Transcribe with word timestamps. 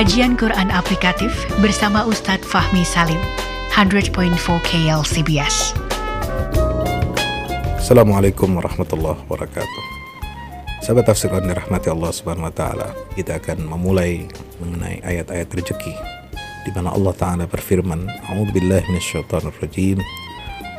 Kajian 0.00 0.32
Quran 0.32 0.72
Aplikatif 0.72 1.28
bersama 1.60 2.08
Ustadz 2.08 2.48
Fahmi 2.48 2.88
Salim, 2.88 3.20
100.4 3.68 4.32
KLCBS. 4.64 5.76
Assalamualaikum 7.76 8.48
warahmatullahi 8.56 9.20
wabarakatuh. 9.28 9.84
Sahabat 10.80 11.04
tafsir 11.04 11.28
Quran 11.28 11.52
rahmati 11.52 11.92
Allah 11.92 12.16
Subhanahu 12.16 12.48
wa 12.48 12.54
taala, 12.56 12.96
kita 13.12 13.44
akan 13.44 13.60
memulai 13.60 14.24
mengenai 14.64 15.04
ayat-ayat 15.04 15.52
rezeki 15.52 15.92
di 16.64 16.72
mana 16.72 16.96
Allah 16.96 17.12
taala 17.12 17.44
berfirman, 17.44 18.08
"A'udzubillahi 18.24 18.88
minasyaitonir 18.88 19.52
rajim." 19.60 20.00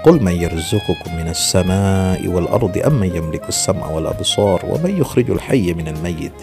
قل 0.02 0.18
من 0.18 0.34
يرزقكم 0.34 1.14
من 1.14 1.30
السماء 1.30 2.26
والأرض 2.26 2.74
أم 2.74 3.06
من 3.06 3.14
يملك 3.14 3.46
السمع 3.46 3.86
والأبصار 3.86 4.66
ومن 4.66 4.98
يخرج 4.98 5.30
الحي 5.30 5.78
من 5.78 5.94
الميت 5.94 6.34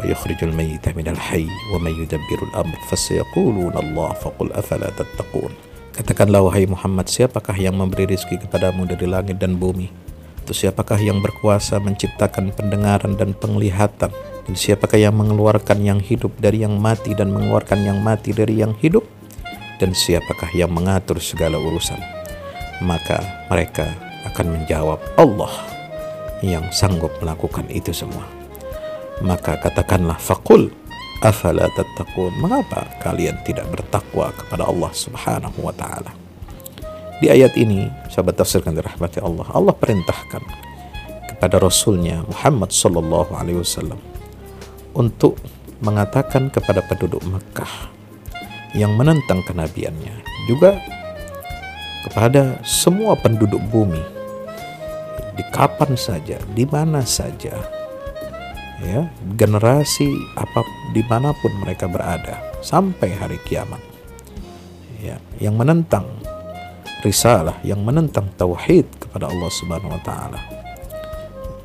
ويخرج 0.00 0.40
الميت 0.48 0.96
من 0.96 1.06
الحي 1.08 1.46
ومن 1.74 1.92
يدبر 2.02 2.38
الأمر 2.48 2.78
فسيقولون 2.88 3.74
الله 3.76 4.10
فقل 4.12 4.48
أفلا 4.52 4.88
تتقون 4.96 5.52
Katakanlah 5.90 6.40
wahai 6.40 6.64
Muhammad, 6.64 7.12
siapakah 7.12 7.52
yang 7.60 7.76
memberi 7.76 8.08
rizki 8.08 8.40
kepadamu 8.40 8.88
dari 8.88 9.04
langit 9.04 9.36
dan 9.36 9.60
bumi? 9.60 9.92
Atau 10.40 10.56
siapakah 10.56 10.96
yang 10.96 11.20
berkuasa 11.20 11.76
menciptakan 11.76 12.56
pendengaran 12.56 13.20
dan 13.20 13.36
penglihatan? 13.36 14.08
Dan 14.48 14.54
siapakah 14.56 14.96
yang 14.96 15.12
mengeluarkan 15.12 15.84
yang 15.84 16.00
hidup 16.00 16.32
dari 16.40 16.64
yang 16.64 16.80
mati 16.80 17.12
dan 17.12 17.28
mengeluarkan 17.34 17.84
yang 17.84 18.00
mati 18.00 18.32
dari 18.32 18.64
yang 18.64 18.72
hidup? 18.80 19.04
Dan 19.76 19.92
siapakah 19.92 20.48
yang 20.56 20.72
mengatur 20.72 21.20
segala 21.20 21.60
urusan? 21.60 22.00
maka 22.80 23.20
mereka 23.52 23.92
akan 24.24 24.56
menjawab 24.56 25.00
Allah 25.20 25.52
yang 26.40 26.64
sanggup 26.72 27.12
melakukan 27.20 27.68
itu 27.68 27.92
semua. 27.92 28.33
Maka 29.23 29.55
katakanlah 29.59 30.19
fakul 30.19 30.71
afala 31.23 31.71
tattaqun 31.71 32.35
mengapa 32.37 32.83
kalian 32.99 33.39
tidak 33.47 33.65
bertakwa 33.71 34.33
kepada 34.35 34.67
Allah 34.67 34.91
Subhanahu 34.91 35.59
wa 35.63 35.71
taala. 35.71 36.11
Di 37.23 37.31
ayat 37.31 37.55
ini, 37.55 37.87
sahabat 38.11 38.35
tafsir 38.35 38.59
kan 38.59 38.75
dirahmati 38.75 39.23
Allah, 39.23 39.47
Allah 39.55 39.71
perintahkan 39.71 40.43
kepada 41.31 41.55
Rasulnya 41.63 42.27
Muhammad 42.27 42.75
sallallahu 42.75 43.31
alaihi 43.39 43.63
wasallam 43.63 43.97
untuk 44.91 45.39
mengatakan 45.79 46.51
kepada 46.51 46.83
penduduk 46.83 47.23
Mekah 47.23 47.95
yang 48.75 48.99
menentang 48.99 49.39
kenabiannya 49.47 50.11
juga 50.51 50.75
kepada 52.03 52.59
semua 52.67 53.15
penduduk 53.15 53.63
bumi 53.71 54.03
di 55.35 55.43
kapan 55.51 55.95
saja, 55.99 56.39
di 56.55 56.63
mana 56.67 57.03
saja, 57.03 57.55
ya 58.83 59.07
generasi 59.39 60.09
apa 60.35 60.65
di 60.91 61.03
mana 61.07 61.31
pun 61.39 61.51
mereka 61.63 61.87
berada 61.87 62.41
sampai 62.59 63.15
hari 63.15 63.39
kiamat, 63.47 63.79
ya 64.99 65.15
yang 65.39 65.55
menentang 65.55 66.07
risalah, 67.05 67.61
yang 67.61 67.85
menentang 67.85 68.27
tauhid 68.33 68.89
kepada 68.97 69.29
Allah 69.29 69.49
Subhanahu 69.53 69.93
Wa 69.95 70.01
Taala, 70.01 70.41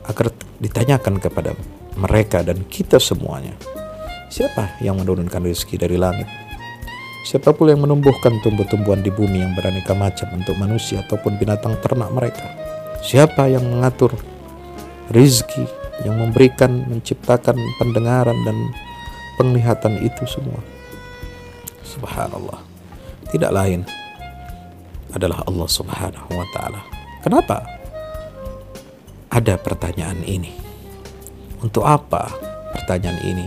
agar 0.07 0.31
ditanyakan 0.61 1.17
kepada 1.17 1.57
mereka 1.97 2.45
dan 2.45 2.63
kita 2.69 3.01
semuanya, 3.01 3.57
siapa 4.29 4.77
yang 4.85 5.01
menurunkan 5.01 5.41
rezeki 5.43 5.81
dari 5.81 5.97
langit? 5.97 6.29
Siapa 7.21 7.53
pula 7.53 7.77
yang 7.77 7.85
menumbuhkan 7.85 8.41
tumbuh-tumbuhan 8.41 9.05
di 9.05 9.13
bumi 9.13 9.45
yang 9.45 9.53
beraneka 9.53 9.93
macam 9.93 10.33
untuk 10.35 10.57
manusia 10.57 11.05
ataupun 11.05 11.37
binatang 11.37 11.77
ternak 11.85 12.09
mereka? 12.11 12.49
Siapa 13.05 13.45
yang 13.49 13.65
mengatur 13.65 14.17
rizki, 15.13 15.69
yang 16.07 16.17
memberikan, 16.17 16.89
menciptakan 16.89 17.57
pendengaran 17.77 18.37
dan 18.47 18.57
penglihatan 19.37 20.01
itu 20.01 20.25
semua? 20.27 20.61
Subhanallah. 21.85 22.61
Tidak 23.31 23.51
lain 23.51 23.87
adalah 25.15 25.43
Allah 25.47 25.69
Subhanahu 25.69 26.31
wa 26.35 26.47
taala. 26.55 26.83
Kenapa? 27.23 27.63
Ada 29.31 29.59
pertanyaan 29.61 30.23
ini. 30.27 30.51
Untuk 31.61 31.87
apa 31.87 32.31
pertanyaan 32.75 33.21
ini 33.23 33.47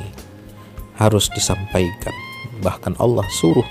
harus 0.95 1.27
disampaikan? 1.33 2.13
bahkan 2.63 2.95
Allah 2.97 3.27
suruh 3.27 3.67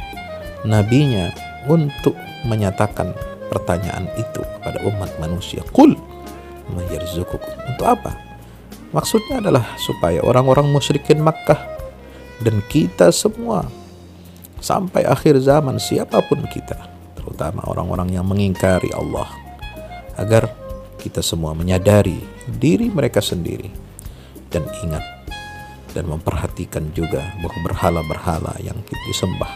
nabinya 0.69 1.33
untuk 1.67 2.15
menyatakan 2.45 3.17
pertanyaan 3.49 4.07
itu 4.21 4.45
kepada 4.59 4.79
umat 4.87 5.11
manusia. 5.19 5.65
Kul. 5.73 5.97
Untuk 6.73 7.87
apa? 7.89 8.15
Maksudnya 8.93 9.41
adalah 9.41 9.65
supaya 9.81 10.21
orang-orang 10.21 10.69
musyrikin 10.69 11.25
Makkah 11.25 11.57
dan 12.45 12.61
kita 12.69 13.09
semua 13.09 13.65
sampai 14.61 15.09
akhir 15.09 15.41
zaman 15.41 15.81
siapa 15.81 16.21
pun 16.29 16.45
kita, 16.45 16.77
terutama 17.17 17.65
orang-orang 17.65 18.13
yang 18.13 18.29
mengingkari 18.29 18.93
Allah, 18.93 19.27
agar 20.21 20.53
kita 21.01 21.25
semua 21.25 21.57
menyadari 21.57 22.21
diri 22.47 22.93
mereka 22.93 23.19
sendiri 23.19 23.73
dan 24.53 24.63
ingat 24.85 25.03
dan 25.97 26.05
memperhatikan 26.09 26.93
juga 26.93 27.21
bahwa 27.41 27.59
berhala-berhala 27.73 28.55
yang 28.61 28.77
disembah 29.09 29.51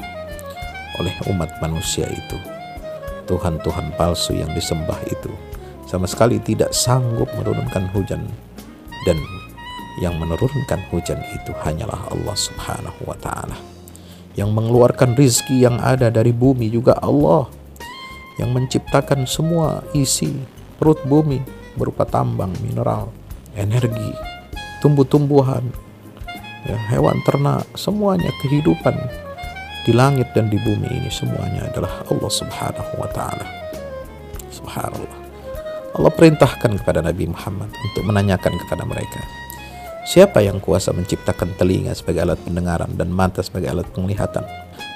oleh 0.97 1.13
umat 1.29 1.53
manusia 1.61 2.09
itu 2.09 2.39
Tuhan-Tuhan 3.29 4.01
palsu 4.01 4.33
yang 4.33 4.51
disembah 4.57 4.97
itu 5.13 5.31
sama 5.85 6.09
sekali 6.09 6.41
tidak 6.41 6.73
sanggup 6.73 7.29
menurunkan 7.37 7.93
hujan 7.93 8.27
dan 9.07 9.23
yang 10.03 10.19
menurunkan 10.21 10.83
hujan 10.93 11.23
itu 11.33 11.55
hanyalah 11.65 12.11
Allah 12.13 12.37
Subhanahu 12.37 13.09
wa 13.09 13.17
taala. 13.17 13.57
Yang 14.37 14.53
mengeluarkan 14.53 15.17
rizki 15.17 15.65
yang 15.65 15.81
ada 15.81 16.13
dari 16.13 16.35
bumi 16.35 16.69
juga 16.69 17.01
Allah. 17.01 17.49
Yang 18.37 18.51
menciptakan 18.53 19.25
semua 19.25 19.81
isi 19.97 20.37
perut 20.77 21.01
bumi 21.09 21.41
berupa 21.73 22.05
tambang, 22.05 22.53
mineral, 22.61 23.09
energi, 23.57 24.13
tumbuh-tumbuhan, 24.85 25.65
ya, 26.69 26.77
hewan 26.93 27.17
ternak, 27.25 27.65
semuanya 27.73 28.29
kehidupan 28.45 28.93
di 29.89 29.97
langit 29.97 30.29
dan 30.37 30.53
di 30.53 30.61
bumi 30.61 30.85
ini 30.85 31.09
semuanya 31.09 31.65
adalah 31.73 32.05
Allah 32.13 32.33
Subhanahu 32.33 32.93
wa 33.01 33.09
taala. 33.09 33.47
Subhanallah. 34.53 35.26
Allah 35.97 36.13
perintahkan 36.13 36.77
kepada 36.85 37.01
Nabi 37.01 37.25
Muhammad 37.25 37.73
untuk 37.73 38.05
menanyakan 38.05 38.53
kepada 38.61 38.85
mereka, 38.85 39.25
siapa 40.05 40.45
yang 40.45 40.61
kuasa 40.61 40.93
menciptakan 40.93 41.57
telinga 41.57 41.97
sebagai 41.97 42.21
alat 42.21 42.41
pendengaran 42.45 42.93
dan 43.01 43.09
mata 43.09 43.41
sebagai 43.41 43.73
alat 43.73 43.89
penglihatan 43.97 44.45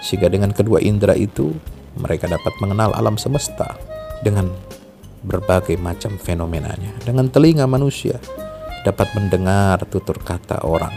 sehingga 0.04 0.28
dengan 0.28 0.52
kedua 0.52 0.76
indera 0.84 1.16
itu 1.16 1.56
mereka 1.96 2.28
dapat 2.28 2.52
mengenal 2.60 2.92
alam 2.92 3.16
semesta 3.16 3.80
dengan 4.20 4.52
berbagai 5.24 5.80
macam 5.80 6.20
fenomenanya. 6.20 6.92
Dengan 7.00 7.32
telinga 7.32 7.64
manusia 7.64 8.20
dapat 8.84 9.08
mendengar 9.16 9.80
tutur 9.88 10.20
kata 10.20 10.64
orang, 10.64 10.92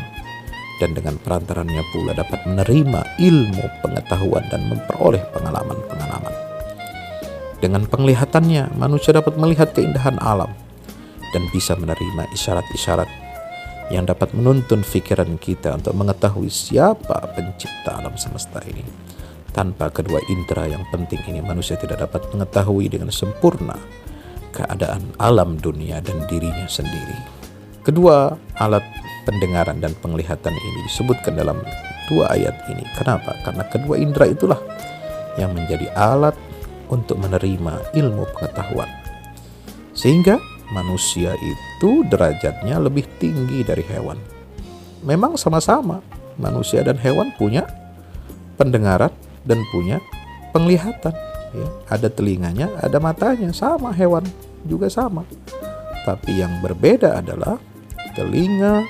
dan 0.83 0.95
dengan 0.95 1.15
perantarannya 1.19 1.83
pula 1.95 2.11
dapat 2.11 2.43
menerima 2.43 3.19
ilmu 3.23 3.65
pengetahuan 3.79 4.43
dan 4.51 4.67
memperoleh 4.67 5.23
pengalaman-pengalaman. 5.31 6.52
Dengan 7.63 7.87
penglihatannya, 7.87 8.75
manusia 8.75 9.15
dapat 9.15 9.39
melihat 9.39 9.71
keindahan 9.71 10.19
alam 10.19 10.51
dan 11.31 11.47
bisa 11.55 11.79
menerima 11.79 12.27
isyarat-isyarat 12.35 13.07
yang 13.87 14.03
dapat 14.03 14.35
menuntun 14.35 14.83
pikiran 14.83 15.39
kita 15.39 15.79
untuk 15.79 15.95
mengetahui 15.95 16.51
siapa 16.51 17.23
pencipta 17.31 18.03
alam 18.03 18.19
semesta 18.19 18.59
ini. 18.67 18.83
Tanpa 19.55 19.87
kedua 19.95 20.19
indera 20.27 20.67
yang 20.67 20.83
penting 20.91 21.23
ini, 21.31 21.39
manusia 21.39 21.79
tidak 21.79 22.03
dapat 22.03 22.27
mengetahui 22.35 22.91
dengan 22.91 23.07
sempurna 23.15 23.79
keadaan 24.51 25.15
alam 25.15 25.55
dunia 25.55 26.03
dan 26.03 26.19
dirinya 26.27 26.67
sendiri. 26.67 27.15
Kedua 27.87 28.35
alat 28.59 28.83
pendengaran 29.23 29.79
dan 29.79 29.95
penglihatan 30.03 30.51
ini 30.51 30.79
disebutkan 30.91 31.39
dalam 31.39 31.63
dua 32.11 32.27
ayat 32.27 32.59
ini. 32.67 32.83
Kenapa? 32.99 33.39
Karena 33.47 33.63
kedua 33.71 33.95
indera 33.95 34.27
itulah 34.27 34.59
yang 35.39 35.55
menjadi 35.55 35.87
alat 35.95 36.35
untuk 36.93 37.17
menerima 37.17 37.97
ilmu 37.97 38.23
pengetahuan. 38.37 38.89
Sehingga 39.97 40.37
manusia 40.69 41.33
itu 41.41 42.05
derajatnya 42.05 42.77
lebih 42.77 43.09
tinggi 43.17 43.65
dari 43.65 43.81
hewan. 43.89 44.21
Memang 45.01 45.35
sama-sama 45.35 46.05
manusia 46.37 46.85
dan 46.85 46.95
hewan 47.01 47.33
punya 47.35 47.65
pendengaran 48.55 49.11
dan 49.43 49.59
punya 49.73 49.97
penglihatan. 50.53 51.13
Ya, 51.53 51.67
ada 51.89 52.09
telinganya, 52.09 52.69
ada 52.81 52.97
matanya, 52.97 53.53
sama 53.53 53.93
hewan 53.93 54.25
juga 54.65 54.89
sama. 54.89 55.21
Tapi 56.01 56.41
yang 56.41 56.61
berbeda 56.65 57.21
adalah 57.21 57.61
telinga 58.17 58.81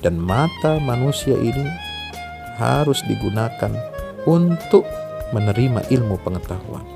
dan 0.00 0.16
mata 0.16 0.80
manusia 0.80 1.36
ini 1.36 1.68
harus 2.56 3.04
digunakan 3.04 3.72
untuk 4.24 4.88
menerima 5.36 5.88
ilmu 5.88 6.16
pengetahuan. 6.24 6.91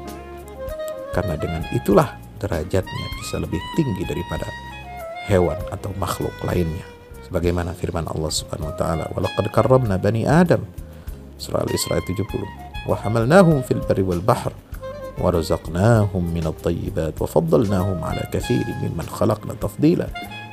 Karena 1.16 1.32
dengan 1.40 1.64
itulah 1.72 2.12
derajatnya 2.36 3.06
bisa 3.16 3.40
lebih 3.40 3.56
tinggi 3.72 4.04
daripada 4.04 4.44
hewan 5.32 5.56
atau 5.72 5.88
makhluk 5.96 6.32
lainnya. 6.44 6.84
Sebagaimana 7.24 7.72
firman 7.72 8.04
Allah 8.04 8.28
Subhanahu 8.28 8.68
wa 8.68 8.76
taala, 8.76 9.04
"Walaqad 9.16 9.48
karramna 9.48 9.96
bani 9.96 10.28
Adam. 10.28 10.60
Surah 11.40 11.64
Al-Isra 11.64 12.04
70 12.04 12.44
wa 12.84 12.94
hamalnahum 13.00 13.64
fil 13.64 13.80
barri 13.80 14.04
wal 14.04 14.20
bahr 14.20 14.52
wa 15.16 15.32
razaqnahum 15.32 16.20
minat 16.20 16.60
tayyibat 16.60 17.16
wa 17.16 17.24
faddalnahum 17.24 17.96
ala 18.04 18.20
kathirin 18.28 18.76
mimman 18.84 19.08
khalaqna 19.08 19.56
tafdila. 19.56 20.06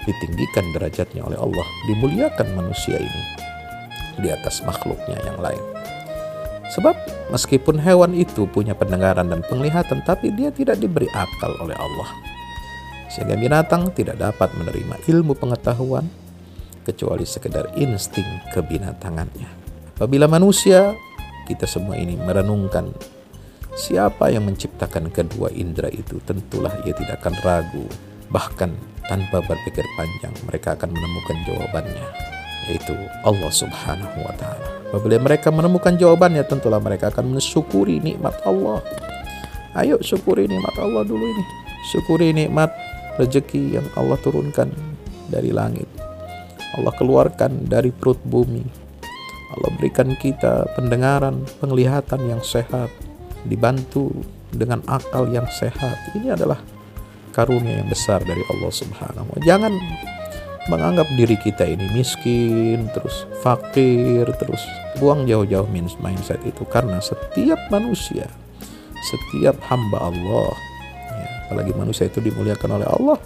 Ditinggikan 0.07 0.63
derajatnya 0.75 1.23
oleh 1.27 1.39
Allah 1.39 1.67
dimuliakan 1.91 2.47
manusia 2.55 2.99
ini 2.99 3.23
di 4.19 4.27
atas 4.31 4.63
makhluknya 4.63 5.15
yang 5.23 5.39
lain 5.39 5.63
sebab 6.73 6.95
meskipun 7.29 7.77
hewan 7.77 8.17
itu 8.17 8.49
punya 8.49 8.73
pendengaran 8.73 9.29
dan 9.29 9.45
penglihatan 9.45 10.01
tapi 10.03 10.33
dia 10.33 10.49
tidak 10.49 10.81
diberi 10.81 11.07
akal 11.13 11.53
oleh 11.61 11.77
Allah 11.77 12.09
sehingga 13.13 13.37
binatang 13.37 13.93
tidak 13.93 14.17
dapat 14.17 14.49
menerima 14.57 14.97
ilmu 15.05 15.37
pengetahuan 15.37 16.09
kecuali 16.81 17.23
sekedar 17.23 17.77
insting 17.77 18.25
kebinatangannya. 18.51 19.49
Apabila 19.93 20.25
manusia, 20.25 20.97
kita 21.45 21.69
semua 21.69 21.93
ini 21.95 22.17
merenungkan 22.17 22.89
siapa 23.77 24.33
yang 24.33 24.49
menciptakan 24.49 25.13
kedua 25.13 25.53
indera 25.53 25.93
itu, 25.93 26.17
tentulah 26.25 26.73
ia 26.83 26.97
tidak 26.97 27.21
akan 27.21 27.33
ragu. 27.45 27.85
Bahkan 28.33 28.69
tanpa 29.05 29.45
berpikir 29.45 29.85
panjang, 29.93 30.33
mereka 30.49 30.73
akan 30.73 30.89
menemukan 30.89 31.37
jawabannya, 31.45 32.07
yaitu 32.69 32.95
Allah 33.23 33.51
Subhanahu 33.51 34.17
wa 34.23 34.33
Ta'ala. 34.35 34.67
Apabila 34.93 35.17
mereka 35.19 35.49
menemukan 35.49 35.97
jawabannya, 35.97 36.45
tentulah 36.45 36.77
mereka 36.79 37.09
akan 37.09 37.37
mensyukuri 37.37 37.99
nikmat 37.99 38.37
Allah. 38.45 38.79
Ayo 39.73 39.97
syukuri 40.05 40.45
nikmat 40.45 40.77
Allah 40.77 41.01
dulu 41.01 41.25
ini. 41.25 41.43
Syukuri 41.89 42.29
nikmat 42.31 42.69
rezeki 43.17 43.81
yang 43.81 43.87
Allah 43.97 44.17
turunkan 44.21 44.69
dari 45.33 45.49
langit 45.49 45.89
Allah 46.73 46.93
keluarkan 46.97 47.69
dari 47.69 47.93
perut 47.93 48.17
bumi. 48.25 48.65
Allah 49.53 49.69
berikan 49.77 50.17
kita 50.17 50.65
pendengaran, 50.73 51.45
penglihatan 51.61 52.25
yang 52.25 52.41
sehat, 52.41 52.89
dibantu 53.45 54.09
dengan 54.49 54.81
akal 54.89 55.29
yang 55.29 55.45
sehat. 55.53 55.93
Ini 56.17 56.33
adalah 56.33 56.57
karunia 57.29 57.85
yang 57.85 57.89
besar 57.89 58.25
dari 58.25 58.41
Allah 58.49 58.71
Subhanahu 58.73 59.37
wa 59.37 59.39
Jangan 59.45 59.73
menganggap 60.71 61.07
diri 61.19 61.35
kita 61.35 61.67
ini 61.67 61.91
miskin, 61.91 62.87
terus 62.95 63.27
fakir, 63.43 64.23
terus 64.39 64.63
buang 64.99 65.27
jauh-jauh 65.27 65.67
mindset 65.99 66.39
itu 66.47 66.63
karena 66.71 67.03
setiap 67.03 67.59
manusia, 67.67 68.31
setiap 69.03 69.59
hamba 69.67 70.07
Allah, 70.07 70.55
ya, 71.11 71.27
apalagi 71.47 71.73
manusia 71.75 72.07
itu 72.07 72.23
dimuliakan 72.23 72.79
oleh 72.79 72.87
Allah, 72.87 73.17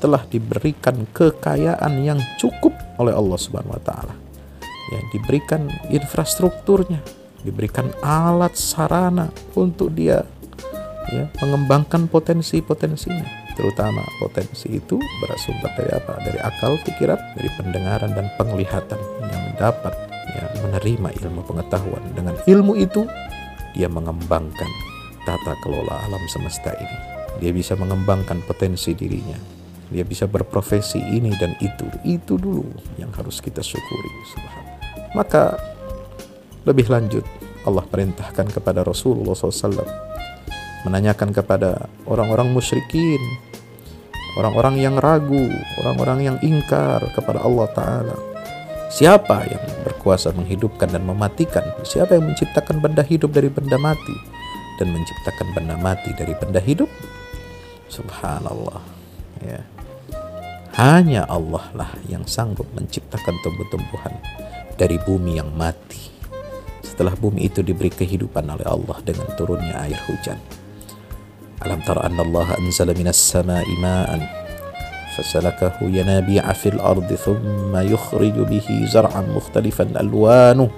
telah 0.00 0.24
diberikan 0.24 1.04
kekayaan 1.12 2.00
yang 2.00 2.20
cukup 2.40 2.72
oleh 2.96 3.12
Allah 3.12 3.36
Subhanahu 3.36 3.76
wa 3.76 3.84
taala. 3.84 4.14
Ya, 4.90 4.98
diberikan 5.12 5.68
infrastrukturnya, 5.92 7.04
diberikan 7.44 7.92
alat 8.00 8.56
sarana 8.56 9.28
untuk 9.52 9.92
dia 9.92 10.24
ya, 11.12 11.28
mengembangkan 11.44 12.08
potensi-potensinya. 12.08 13.39
Terutama 13.60 14.00
potensi 14.16 14.72
itu 14.72 14.96
bersumber 15.20 15.68
dari 15.76 15.92
apa? 15.92 16.16
Dari 16.24 16.40
akal, 16.40 16.80
pikiran, 16.80 17.20
dari 17.36 17.50
pendengaran 17.60 18.16
dan 18.16 18.32
penglihatan 18.40 18.96
yang 19.20 19.44
dapat 19.60 19.92
ya, 20.32 20.48
menerima 20.64 21.12
ilmu 21.20 21.44
pengetahuan. 21.44 22.00
Dengan 22.16 22.40
ilmu 22.48 22.72
itu 22.80 23.04
dia 23.76 23.92
mengembangkan 23.92 24.70
tata 25.28 25.52
kelola 25.60 26.08
alam 26.08 26.24
semesta 26.32 26.72
ini. 26.72 26.96
Dia 27.44 27.52
bisa 27.52 27.76
mengembangkan 27.76 28.40
potensi 28.48 28.96
dirinya, 28.96 29.36
dia 29.90 30.06
bisa 30.06 30.30
berprofesi 30.30 31.02
ini 31.02 31.34
dan 31.36 31.58
itu 31.58 31.84
itu 32.06 32.38
dulu 32.38 32.64
yang 32.96 33.10
harus 33.10 33.42
kita 33.42 33.58
syukuri 33.58 34.10
maka 35.18 35.58
lebih 36.62 36.86
lanjut 36.86 37.26
Allah 37.66 37.82
perintahkan 37.84 38.54
kepada 38.54 38.86
Rasulullah 38.86 39.34
SAW 39.34 39.82
menanyakan 40.86 41.34
kepada 41.34 41.90
orang-orang 42.06 42.54
musyrikin 42.54 43.18
orang-orang 44.38 44.78
yang 44.78 44.94
ragu 45.00 45.50
orang-orang 45.82 46.18
yang 46.30 46.36
ingkar 46.44 47.02
kepada 47.16 47.42
Allah 47.42 47.68
Ta'ala. 47.74 48.16
Siapa 48.90 49.46
yang 49.46 49.62
berkuasa 49.86 50.34
menghidupkan 50.34 50.90
dan 50.90 51.06
mematikan? 51.06 51.62
Siapa 51.86 52.18
yang 52.18 52.26
menciptakan 52.26 52.82
benda 52.82 53.06
hidup 53.06 53.30
dari 53.30 53.46
benda 53.46 53.78
mati 53.78 54.14
dan 54.82 54.90
menciptakan 54.90 55.46
benda 55.54 55.78
mati 55.78 56.10
dari 56.18 56.34
benda 56.34 56.58
hidup? 56.58 56.90
Subhanallah. 57.86 58.82
Ya. 59.46 59.62
Hanya 60.74 61.26
Allah 61.30 61.70
lah 61.74 61.90
yang 62.10 62.26
sanggup 62.26 62.66
menciptakan 62.74 63.34
tumbuh-tumbuhan 63.46 64.14
dari 64.74 64.98
bumi 65.02 65.38
yang 65.38 65.54
mati. 65.54 66.10
Setelah 66.82 67.14
bumi 67.14 67.46
itu 67.46 67.62
diberi 67.62 67.94
kehidupan 67.94 68.42
oleh 68.50 68.66
Allah 68.66 68.98
dengan 69.06 69.30
turunnya 69.38 69.86
air 69.86 69.98
hujan. 70.10 70.38
Alam 71.60 71.80
tara 71.84 72.08
anna 72.08 72.24
Allah 72.24 72.56
anzala 72.56 72.96
minas 72.96 73.20
sama'i 73.20 73.74
ma'an 73.80 74.24
fasalakahu 75.16 75.92
yanabi'a 75.92 76.52
fil 76.56 76.80
ardi 76.80 77.16
thumma 77.20 77.84
yukhriju 77.84 78.48
bihi 78.48 78.88
zar'an 78.88 79.28
mukhtalifan 79.28 79.92
alwanuh 79.98 80.72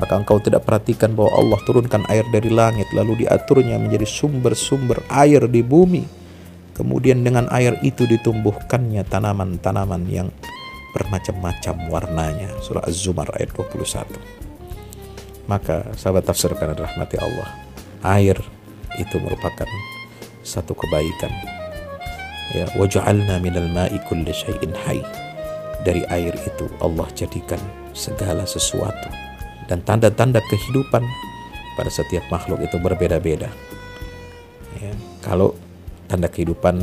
maka 0.00 0.12
engkau 0.16 0.40
tidak 0.40 0.64
perhatikan 0.64 1.12
bahwa 1.12 1.36
Allah 1.36 1.58
turunkan 1.64 2.04
air 2.08 2.24
dari 2.32 2.48
langit 2.48 2.88
lalu 2.96 3.24
diaturnya 3.24 3.76
menjadi 3.76 4.04
sumber-sumber 4.08 5.04
air 5.12 5.44
di 5.48 5.60
bumi 5.60 6.26
Kemudian 6.76 7.24
dengan 7.24 7.48
air 7.48 7.80
itu 7.80 8.04
ditumbuhkannya 8.04 9.00
tanaman-tanaman 9.08 10.04
yang 10.12 10.28
bermacam-macam 10.92 11.88
warnanya. 11.88 12.52
Surah 12.60 12.84
Az-Zumar 12.84 13.32
ayat 13.32 13.56
21. 13.56 14.04
Maka 15.48 15.96
sahabat 15.96 16.28
tafsirkan 16.28 16.76
adalah 16.76 16.92
mati 17.00 17.16
Allah. 17.16 17.48
Air 18.04 18.36
itu 18.98 19.16
merupakan 19.20 19.68
satu 20.46 20.72
kebaikan. 20.72 21.32
Ya, 22.54 22.64
waj'alna 22.78 23.42
minal 23.42 23.68
ma'i 23.74 23.98
kulli 24.06 24.30
syai'in 24.30 24.72
hayy. 24.86 25.02
Dari 25.82 26.02
air 26.10 26.34
itu 26.34 26.66
Allah 26.82 27.06
jadikan 27.14 27.60
segala 27.94 28.42
sesuatu 28.42 29.06
dan 29.70 29.82
tanda-tanda 29.82 30.42
kehidupan 30.46 31.02
pada 31.74 31.90
setiap 31.90 32.26
makhluk 32.30 32.62
itu 32.62 32.78
berbeda-beda. 32.80 33.50
Ya, 34.78 34.92
kalau 35.22 35.54
tanda 36.06 36.30
kehidupan 36.30 36.80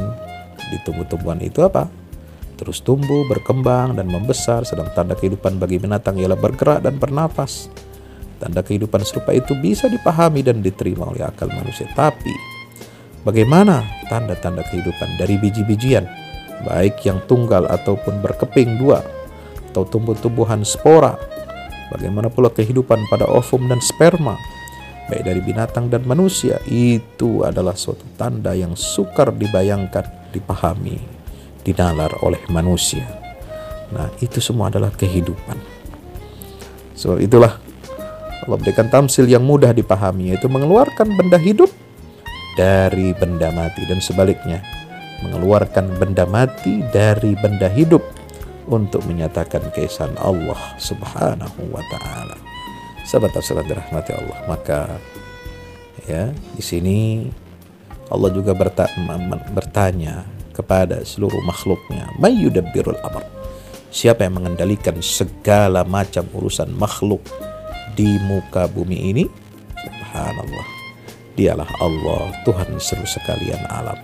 di 0.72 0.78
tumbuh-tumbuhan 0.84 1.40
itu 1.44 1.64
apa? 1.64 1.90
Terus 2.54 2.80
tumbuh, 2.86 3.26
berkembang, 3.28 3.98
dan 3.98 4.08
membesar. 4.08 4.64
Sedang 4.64 4.88
tanda 4.94 5.18
kehidupan 5.18 5.58
bagi 5.58 5.82
binatang 5.82 6.22
ialah 6.22 6.38
bergerak 6.38 6.86
dan 6.86 7.02
bernapas. 7.02 7.68
Tanda 8.44 8.60
kehidupan 8.60 9.08
serupa 9.08 9.32
itu 9.32 9.56
bisa 9.56 9.88
dipahami 9.88 10.44
dan 10.44 10.60
diterima 10.60 11.08
oleh 11.08 11.24
akal 11.24 11.48
manusia. 11.48 11.88
Tapi, 11.96 12.36
bagaimana 13.24 13.88
tanda-tanda 14.12 14.68
kehidupan 14.68 15.16
dari 15.16 15.40
biji-bijian, 15.40 16.04
baik 16.68 17.00
yang 17.08 17.24
tunggal 17.24 17.64
ataupun 17.72 18.20
berkeping 18.20 18.76
dua, 18.84 19.00
atau 19.72 19.88
tumbuh-tumbuhan 19.88 20.68
spora? 20.68 21.16
Bagaimana 21.96 22.28
pula 22.28 22.52
kehidupan 22.52 23.08
pada 23.08 23.24
ovum 23.32 23.72
dan 23.72 23.80
sperma? 23.80 24.36
baik 25.08 25.24
dari 25.30 25.42
binatang 25.44 25.92
dan 25.92 26.08
manusia 26.08 26.60
itu 26.68 27.44
adalah 27.44 27.76
suatu 27.76 28.08
tanda 28.16 28.56
yang 28.56 28.74
sukar 28.74 29.36
dibayangkan, 29.36 30.32
dipahami, 30.32 30.98
dinalar 31.62 32.12
oleh 32.24 32.40
manusia. 32.48 33.04
Nah, 33.92 34.10
itu 34.24 34.40
semua 34.40 34.72
adalah 34.72 34.90
kehidupan. 34.96 35.60
So, 36.96 37.20
itulah 37.20 37.60
Allah 38.44 38.60
berikan 38.60 38.92
tamsil 38.92 39.26
yang 39.26 39.44
mudah 39.44 39.72
dipahami 39.72 40.36
yaitu 40.36 40.52
mengeluarkan 40.52 41.16
benda 41.16 41.40
hidup 41.40 41.72
dari 42.60 43.16
benda 43.16 43.50
mati 43.56 43.88
dan 43.88 44.04
sebaliknya 44.04 44.62
mengeluarkan 45.24 45.96
benda 45.96 46.28
mati 46.28 46.84
dari 46.92 47.34
benda 47.40 47.72
hidup 47.72 48.04
untuk 48.68 49.04
menyatakan 49.08 49.64
keesaan 49.72 50.16
Allah 50.20 50.60
Subhanahu 50.80 51.72
wa 51.72 51.84
taala. 51.92 52.36
Sahabat 53.04 53.36
sahabat 53.40 53.68
dirahmati 53.68 54.12
Allah. 54.16 54.38
Maka 54.48 54.80
ya 56.08 56.32
di 56.32 56.64
sini 56.64 57.28
Allah 58.12 58.30
juga 58.32 58.52
berta 58.52 58.88
bertanya 59.52 60.28
kepada 60.52 61.04
seluruh 61.04 61.40
makhluknya, 61.48 62.12
"Mayyudabbirul 62.20 63.00
amr?" 63.04 63.24
Siapa 63.94 64.26
yang 64.26 64.42
mengendalikan 64.42 64.98
segala 65.06 65.86
macam 65.86 66.26
urusan 66.34 66.74
makhluk 66.74 67.22
di 67.94 68.18
muka 68.26 68.66
bumi 68.70 69.14
ini? 69.14 69.24
Subhanallah. 69.78 70.68
Dialah 71.34 71.70
Allah, 71.82 72.30
Tuhan 72.46 72.78
seluruh 72.78 73.10
sekalian 73.10 73.62
alam. 73.70 73.98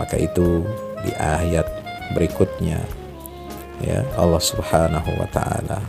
Maka 0.00 0.16
itu 0.16 0.64
di 1.04 1.12
ayat 1.20 1.68
berikutnya 2.16 2.80
ya 3.84 4.04
Allah 4.16 4.40
Subhanahu 4.40 5.10
wa 5.16 5.28
taala 5.28 5.80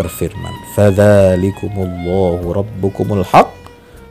berfirman, 0.00 0.52
"Fadzalikumullahu 0.76 2.56
rabbukumul 2.56 3.24
haq, 3.24 3.48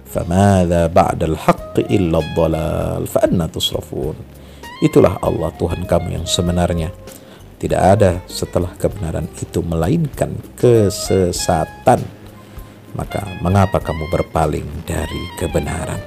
famadza 0.06 0.90
ba'dal 0.90 1.38
haqq 1.38 1.86
illa 1.90 2.22
dhalal, 2.38 3.06
fa 3.10 3.26
anna 3.26 3.50
tusrafun." 3.50 4.18
Itulah 4.80 5.18
Allah 5.20 5.52
Tuhan 5.58 5.84
kamu 5.84 6.22
yang 6.22 6.26
sebenarnya. 6.30 6.94
Tidak 7.60 7.76
ada 7.76 8.24
setelah 8.24 8.72
kebenaran 8.80 9.28
itu 9.36 9.60
melainkan 9.60 10.32
kesesatan. 10.56 12.00
Maka 12.98 13.22
mengapa 13.44 13.78
kamu 13.82 14.10
berpaling 14.10 14.66
dari 14.86 15.24
kebenaran? 15.38 16.00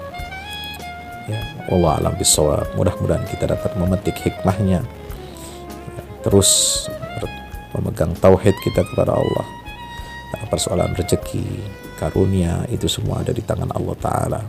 Ya, 1.31 1.39
Allah 1.71 2.03
alam 2.03 2.15
bisawab. 2.19 2.75
Mudah-mudahan 2.75 3.23
kita 3.31 3.47
dapat 3.47 3.79
memetik 3.79 4.19
hikmahnya. 4.19 4.83
Ya, 4.83 6.03
terus 6.27 6.83
memegang 7.73 8.12
tauhid 8.19 8.57
kita 8.61 8.85
kepada 8.85 9.17
Allah. 9.17 9.47
Nah, 10.33 10.45
persoalan 10.49 10.93
rezeki, 10.97 11.45
karunia 12.01 12.65
itu 12.73 12.89
semua 12.89 13.21
ada 13.23 13.31
di 13.31 13.45
tangan 13.45 13.71
Allah 13.73 13.97
Taala. 14.01 14.41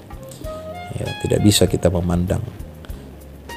Ya, 0.94 1.08
tidak 1.25 1.40
bisa 1.42 1.66
kita 1.66 1.90
memandang 1.90 2.44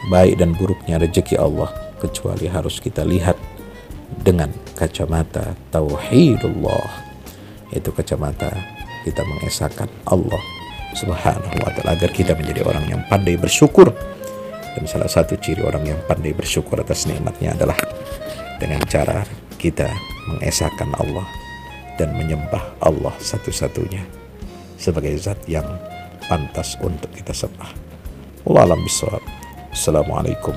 baik 0.09 0.39
dan 0.39 0.55
buruknya 0.55 1.03
rezeki 1.03 1.37
Allah 1.37 1.73
kecuali 1.99 2.47
harus 2.47 2.79
kita 2.79 3.03
lihat 3.03 3.37
dengan 4.23 4.53
kacamata 4.79 5.57
tauhidullah 5.75 7.06
itu 7.75 7.91
kacamata 7.91 8.51
kita 9.03 9.23
mengesahkan 9.23 9.89
Allah 10.07 10.43
subhanahu 10.95 11.57
wa 11.63 11.71
ta'ala 11.75 11.95
agar 11.99 12.11
kita 12.11 12.35
menjadi 12.35 12.67
orang 12.67 12.87
yang 12.91 13.01
pandai 13.07 13.39
bersyukur 13.39 13.91
dan 14.77 14.85
salah 14.85 15.09
satu 15.09 15.41
ciri 15.41 15.65
orang 15.65 15.85
yang 15.89 16.01
pandai 16.05 16.37
bersyukur 16.37 16.77
atas 16.77 17.09
nikmatnya 17.09 17.57
adalah 17.57 17.79
dengan 18.61 18.81
cara 18.85 19.25
kita 19.57 19.89
mengesahkan 20.29 20.93
Allah 21.01 21.27
dan 21.97 22.13
menyembah 22.13 22.77
Allah 22.85 23.15
satu-satunya 23.17 24.05
sebagai 24.77 25.17
zat 25.17 25.41
yang 25.49 25.65
pantas 26.29 26.77
untuk 26.85 27.09
kita 27.17 27.33
sembah. 27.33 27.73
Alam. 28.47 28.85
Assalamualaikum 29.73 30.55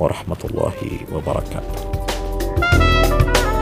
warahmatullahi 0.00 1.06
wabarakatuh. 1.12 2.91